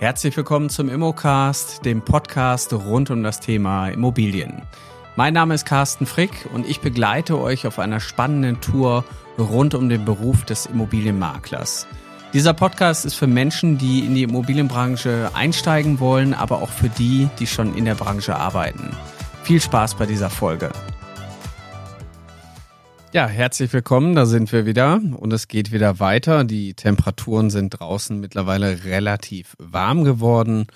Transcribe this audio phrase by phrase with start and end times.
[0.00, 4.62] Herzlich willkommen zum Immocast, dem Podcast rund um das Thema Immobilien.
[5.14, 9.04] Mein Name ist Carsten Frick und ich begleite euch auf einer spannenden Tour
[9.38, 11.86] rund um den Beruf des Immobilienmaklers.
[12.32, 17.28] Dieser Podcast ist für Menschen, die in die Immobilienbranche einsteigen wollen, aber auch für die,
[17.38, 18.90] die schon in der Branche arbeiten.
[19.44, 20.72] Viel Spaß bei dieser Folge.
[23.14, 26.42] Ja, herzlich willkommen, da sind wir wieder und es geht wieder weiter.
[26.42, 30.66] Die Temperaturen sind draußen mittlerweile relativ warm geworden.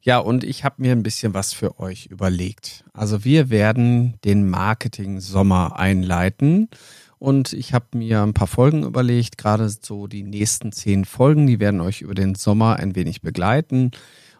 [0.00, 2.84] Ja, und ich habe mir ein bisschen was für euch überlegt.
[2.92, 6.68] Also wir werden den Marketing-Sommer einleiten
[7.18, 11.58] und ich habe mir ein paar Folgen überlegt, gerade so die nächsten zehn Folgen, die
[11.58, 13.90] werden euch über den Sommer ein wenig begleiten.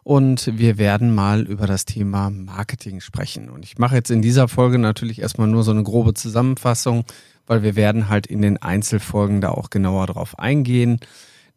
[0.02, 3.50] Und wir werden mal über das Thema Marketing sprechen.
[3.50, 7.04] Und ich mache jetzt in dieser Folge natürlich erstmal nur so eine grobe Zusammenfassung,
[7.46, 11.00] weil wir werden halt in den Einzelfolgen da auch genauer drauf eingehen.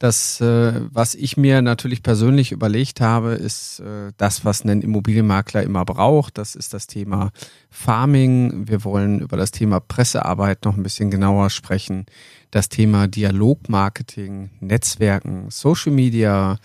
[0.04, 5.64] Das, äh, was ich mir natürlich persönlich überlegt habe, ist äh, das, was ein Immobilienmakler
[5.64, 6.38] immer braucht.
[6.38, 7.32] Das ist das Thema
[7.70, 8.68] Farming.
[8.68, 12.06] Wir wollen über das Thema Pressearbeit noch ein bisschen genauer sprechen.
[12.52, 16.58] Das Thema Dialogmarketing, Netzwerken, Social Media,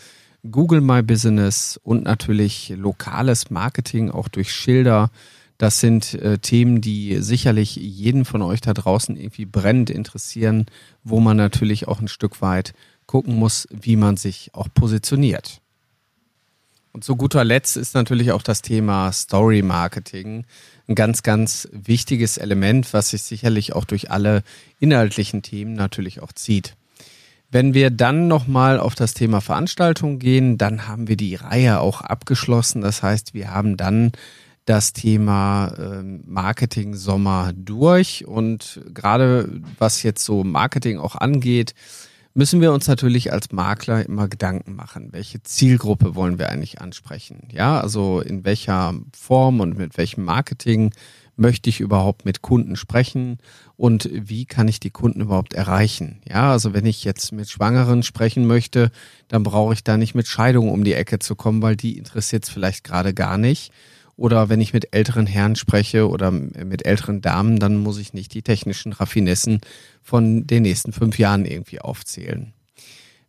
[0.51, 5.11] Google My Business und natürlich lokales Marketing auch durch Schilder
[5.59, 10.67] das sind äh, Themen, die sicherlich jeden von euch da draußen irgendwie brennend interessieren,
[11.03, 12.75] wo man natürlich auch ein Stück weit
[13.07, 15.61] gucken muss, wie man sich auch positioniert.
[16.93, 20.45] Und zu guter Letzt ist natürlich auch das Thema Story Marketing
[20.89, 24.43] ein ganz, ganz wichtiges Element, was sich sicherlich auch durch alle
[24.81, 26.77] inhaltlichen Themen natürlich auch zieht.
[27.51, 32.01] Wenn wir dann nochmal auf das Thema Veranstaltung gehen, dann haben wir die Reihe auch
[32.01, 32.83] abgeschlossen.
[32.83, 34.13] Das heißt, wir haben dann
[34.69, 38.27] das Thema ähm, Marketing Sommer durch.
[38.27, 41.75] Und gerade was jetzt so Marketing auch angeht,
[42.35, 45.09] müssen wir uns natürlich als Makler immer Gedanken machen.
[45.13, 47.49] Welche Zielgruppe wollen wir eigentlich ansprechen?
[47.51, 50.93] Ja, also in welcher Form und mit welchem Marketing
[51.35, 53.39] möchte ich überhaupt mit Kunden sprechen
[53.77, 56.21] und wie kann ich die Kunden überhaupt erreichen?
[56.29, 58.91] Ja, also wenn ich jetzt mit Schwangeren sprechen möchte,
[59.29, 62.45] dann brauche ich da nicht mit Scheidung um die Ecke zu kommen, weil die interessiert
[62.45, 63.73] es vielleicht gerade gar nicht
[64.19, 68.35] oder wenn ich mit älteren Herren spreche oder mit älteren Damen, dann muss ich nicht
[68.35, 69.61] die technischen Raffinessen
[70.03, 72.53] von den nächsten fünf Jahren irgendwie aufzählen.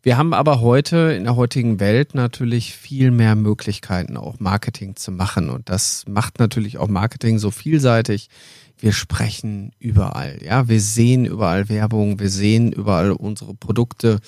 [0.01, 5.11] Wir haben aber heute in der heutigen Welt natürlich viel mehr Möglichkeiten, auch Marketing zu
[5.11, 5.49] machen.
[5.49, 8.29] Und das macht natürlich auch Marketing so vielseitig.
[8.77, 10.39] Wir sprechen überall.
[10.41, 12.19] Ja, wir sehen überall Werbung.
[12.19, 14.19] Wir sehen überall unsere Produkte.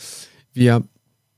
[0.53, 0.83] Wir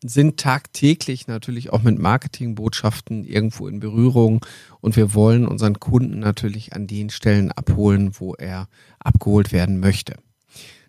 [0.10, 4.46] sind tagtäglich natürlich auch mit Marketingbotschaften irgendwo in Berührung
[4.82, 8.68] und wir wollen unseren Kunden natürlich an den Stellen abholen, wo er
[9.00, 10.16] abgeholt werden möchte.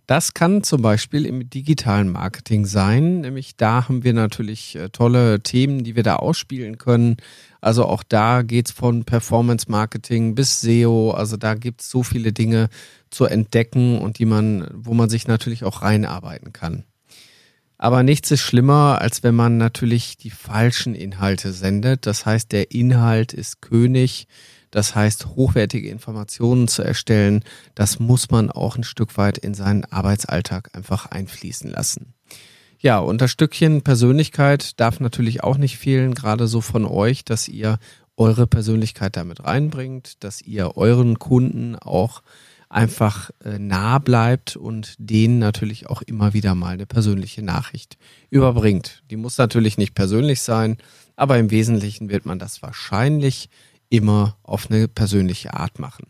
[0.07, 5.43] Das kann zum Beispiel im digitalen Marketing sein, nämlich da haben wir natürlich äh, tolle
[5.43, 7.17] Themen, die wir da ausspielen können.
[7.63, 12.69] Also auch da geht's von Performance Marketing bis SEO, also da gibt's so viele Dinge
[13.09, 16.85] zu entdecken und die man, wo man sich natürlich auch reinarbeiten kann.
[17.77, 22.07] Aber nichts ist schlimmer, als wenn man natürlich die falschen Inhalte sendet.
[22.07, 24.27] Das heißt, der Inhalt ist König.
[24.71, 29.85] Das heißt, hochwertige Informationen zu erstellen, das muss man auch ein Stück weit in seinen
[29.85, 32.15] Arbeitsalltag einfach einfließen lassen.
[32.81, 37.49] Ja, und das Stückchen Persönlichkeit darf natürlich auch nicht fehlen, gerade so von euch, dass
[37.49, 37.79] ihr
[38.17, 42.23] eure Persönlichkeit damit reinbringt, dass ihr euren Kunden auch
[42.75, 47.97] einfach äh, nah bleibt und denen natürlich auch immer wieder mal eine persönliche Nachricht
[48.31, 49.05] überbringt.
[49.11, 50.79] Die muss natürlich nicht persönlich sein,
[51.15, 53.49] aber im Wesentlichen wird man das wahrscheinlich
[53.91, 56.09] immer auf eine persönliche Art machen.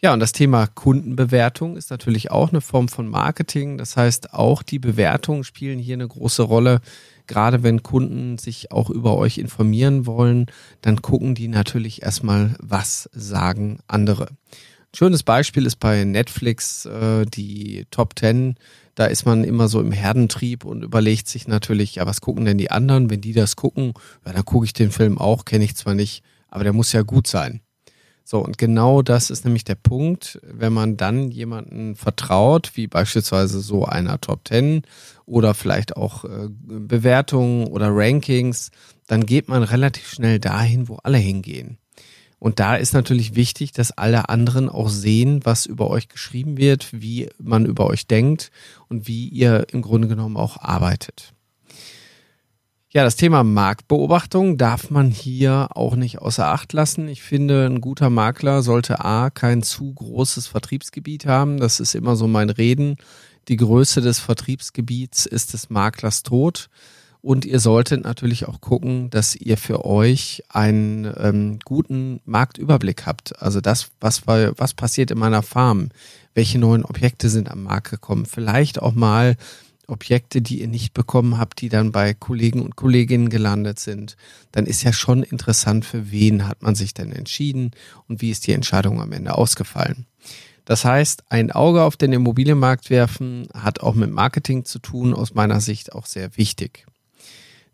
[0.00, 3.78] Ja, und das Thema Kundenbewertung ist natürlich auch eine Form von Marketing.
[3.78, 6.80] Das heißt, auch die Bewertungen spielen hier eine große Rolle.
[7.26, 10.46] Gerade wenn Kunden sich auch über euch informieren wollen,
[10.82, 14.28] dann gucken die natürlich erstmal, was sagen andere.
[14.96, 18.54] Schönes Beispiel ist bei Netflix äh, die Top Ten.
[18.94, 22.58] Da ist man immer so im Herdentrieb und überlegt sich natürlich, ja, was gucken denn
[22.58, 23.10] die anderen?
[23.10, 23.94] Wenn die das gucken,
[24.24, 27.02] ja, dann gucke ich den Film auch, kenne ich zwar nicht, aber der muss ja
[27.02, 27.60] gut sein.
[28.22, 33.60] So, und genau das ist nämlich der Punkt, wenn man dann jemanden vertraut, wie beispielsweise
[33.60, 34.82] so einer Top Ten
[35.26, 38.70] oder vielleicht auch äh, Bewertungen oder Rankings,
[39.08, 41.78] dann geht man relativ schnell dahin, wo alle hingehen.
[42.44, 46.90] Und da ist natürlich wichtig, dass alle anderen auch sehen, was über euch geschrieben wird,
[46.92, 48.50] wie man über euch denkt
[48.90, 51.32] und wie ihr im Grunde genommen auch arbeitet.
[52.90, 57.08] Ja, das Thema Marktbeobachtung darf man hier auch nicht außer Acht lassen.
[57.08, 61.56] Ich finde, ein guter Makler sollte A, kein zu großes Vertriebsgebiet haben.
[61.56, 62.98] Das ist immer so mein Reden.
[63.48, 66.68] Die Größe des Vertriebsgebiets ist des Maklers tot.
[67.24, 73.40] Und ihr solltet natürlich auch gucken, dass ihr für euch einen ähm, guten Marktüberblick habt.
[73.40, 75.88] Also das, was, was passiert in meiner Farm?
[76.34, 78.26] Welche neuen Objekte sind am Markt gekommen?
[78.26, 79.36] Vielleicht auch mal
[79.86, 84.18] Objekte, die ihr nicht bekommen habt, die dann bei Kollegen und Kolleginnen gelandet sind,
[84.52, 87.70] dann ist ja schon interessant, für wen hat man sich denn entschieden
[88.06, 90.04] und wie ist die Entscheidung am Ende ausgefallen.
[90.66, 95.32] Das heißt, ein Auge auf den Immobilienmarkt werfen hat auch mit Marketing zu tun, aus
[95.32, 96.84] meiner Sicht auch sehr wichtig.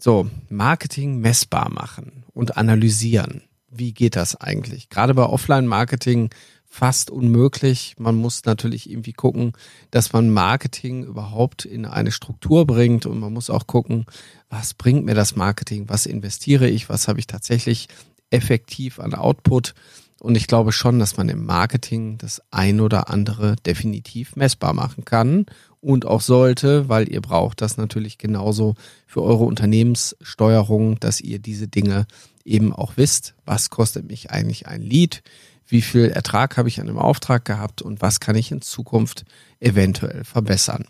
[0.02, 3.42] So, Marketing messbar machen und analysieren.
[3.68, 4.88] Wie geht das eigentlich?
[4.88, 6.30] Gerade bei Offline-Marketing
[6.64, 7.96] fast unmöglich.
[7.98, 9.52] Man muss natürlich irgendwie gucken,
[9.90, 14.06] dass man Marketing überhaupt in eine Struktur bringt und man muss auch gucken,
[14.48, 17.88] was bringt mir das Marketing, was investiere ich, was habe ich tatsächlich
[18.30, 19.74] effektiv an Output.
[20.18, 25.04] Und ich glaube schon, dass man im Marketing das ein oder andere definitiv messbar machen
[25.04, 25.44] kann
[25.80, 28.74] und auch sollte, weil ihr braucht das natürlich genauso
[29.06, 32.06] für eure Unternehmenssteuerung, dass ihr diese Dinge
[32.44, 33.34] eben auch wisst.
[33.46, 35.22] Was kostet mich eigentlich ein Lead?
[35.66, 39.24] Wie viel Ertrag habe ich an einem Auftrag gehabt und was kann ich in Zukunft
[39.60, 40.86] eventuell verbessern?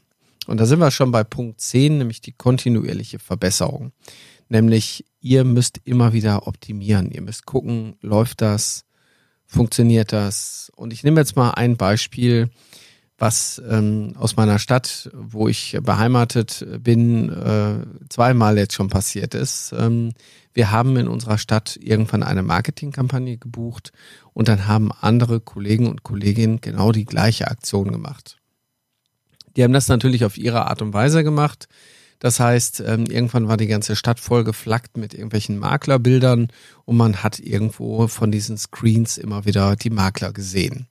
[0.46, 3.92] Und da sind wir schon bei Punkt 10, nämlich die kontinuierliche Verbesserung.
[4.48, 7.10] Nämlich, ihr müsst immer wieder optimieren.
[7.12, 8.84] Ihr müsst gucken, läuft das?
[9.46, 10.72] Funktioniert das?
[10.74, 12.50] Und ich nehme jetzt mal ein Beispiel
[13.20, 19.74] was ähm, aus meiner Stadt, wo ich beheimatet bin, äh, zweimal jetzt schon passiert ist.
[19.78, 20.12] Ähm,
[20.54, 23.92] wir haben in unserer Stadt irgendwann eine Marketingkampagne gebucht
[24.32, 28.38] und dann haben andere Kollegen und Kolleginnen genau die gleiche Aktion gemacht.
[29.54, 31.68] Die haben das natürlich auf ihre Art und Weise gemacht.
[32.20, 36.48] Das heißt, ähm, irgendwann war die ganze Stadt voll geflaggt mit irgendwelchen Maklerbildern
[36.86, 40.86] und man hat irgendwo von diesen Screens immer wieder die Makler gesehen.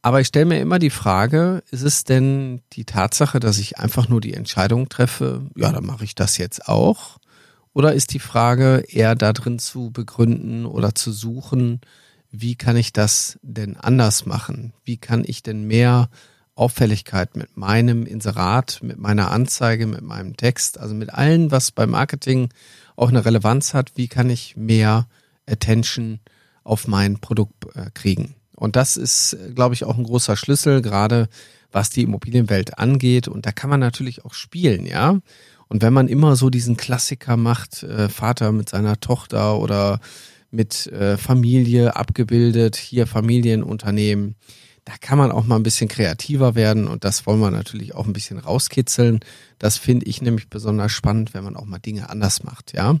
[0.00, 4.08] Aber ich stelle mir immer die Frage, ist es denn die Tatsache, dass ich einfach
[4.08, 7.18] nur die Entscheidung treffe, ja, dann mache ich das jetzt auch?
[7.72, 11.80] Oder ist die Frage eher darin zu begründen oder zu suchen,
[12.30, 14.72] wie kann ich das denn anders machen?
[14.84, 16.10] Wie kann ich denn mehr
[16.54, 21.90] Auffälligkeit mit meinem Inserat, mit meiner Anzeige, mit meinem Text, also mit allem, was beim
[21.90, 22.48] Marketing
[22.96, 25.06] auch eine Relevanz hat, wie kann ich mehr
[25.46, 26.20] Attention
[26.64, 28.34] auf mein Produkt äh, kriegen?
[28.58, 31.28] Und das ist, glaube ich, auch ein großer Schlüssel, gerade
[31.70, 33.28] was die Immobilienwelt angeht.
[33.28, 35.18] Und da kann man natürlich auch spielen, ja.
[35.68, 40.00] Und wenn man immer so diesen Klassiker macht, äh, Vater mit seiner Tochter oder
[40.50, 44.34] mit äh, Familie abgebildet, hier Familienunternehmen,
[44.86, 48.06] da kann man auch mal ein bisschen kreativer werden und das wollen wir natürlich auch
[48.06, 49.20] ein bisschen rauskitzeln.
[49.58, 52.98] Das finde ich nämlich besonders spannend, wenn man auch mal Dinge anders macht, ja.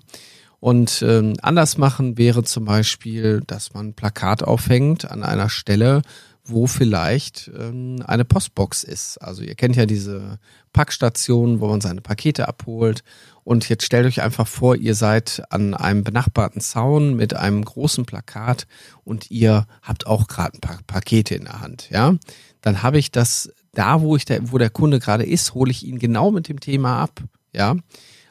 [0.60, 6.02] Und ähm, anders machen wäre zum Beispiel, dass man ein Plakat aufhängt an einer Stelle,
[6.44, 9.18] wo vielleicht ähm, eine Postbox ist.
[9.18, 10.38] Also ihr kennt ja diese
[10.72, 13.04] Packstation, wo man seine Pakete abholt.
[13.44, 18.04] Und jetzt stellt euch einfach vor, ihr seid an einem benachbarten Zaun mit einem großen
[18.04, 18.66] Plakat
[19.04, 21.88] und ihr habt auch gerade ein paar Pakete in der Hand.
[21.90, 22.14] Ja,
[22.60, 25.86] dann habe ich das da, wo ich der, wo der Kunde gerade ist, hole ich
[25.86, 27.22] ihn genau mit dem Thema ab.
[27.54, 27.76] Ja,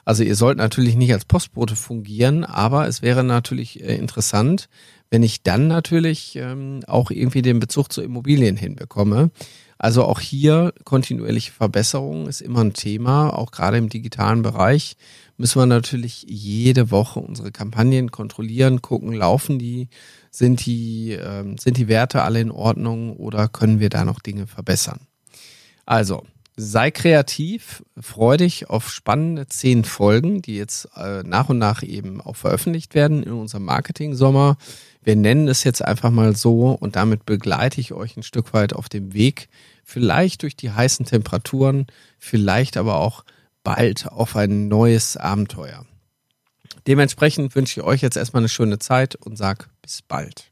[0.07, 4.69] also ihr sollt natürlich nicht als Postbote fungieren, aber es wäre natürlich äh, interessant,
[5.09, 9.31] wenn ich dann natürlich ähm, auch irgendwie den Bezug zu Immobilien hinbekomme.
[9.77, 14.95] Also auch hier kontinuierliche Verbesserung ist immer ein Thema, auch gerade im digitalen Bereich
[15.36, 19.90] müssen wir natürlich jede Woche unsere Kampagnen kontrollieren, gucken, laufen die,
[20.31, 24.47] sind die, ähm, sind die Werte alle in Ordnung oder können wir da noch Dinge
[24.47, 25.02] verbessern.
[25.85, 26.23] Also,
[26.59, 32.19] sei kreativ, freu dich auf spannende zehn Folgen, die jetzt äh, nach und nach eben
[32.19, 34.57] auch veröffentlicht werden in unserem Marketing-Sommer.
[35.04, 38.73] Wir nennen es jetzt einfach mal so und damit begleite ich euch ein Stück weit
[38.73, 39.49] auf dem Weg,
[39.83, 41.85] vielleicht durch die heißen Temperaturen,
[42.18, 43.23] vielleicht aber auch
[43.64, 45.85] bald auf ein neues Abenteuer.
[46.87, 50.52] Dementsprechend wünsche ich euch jetzt erstmal eine schöne Zeit und sag bis bald.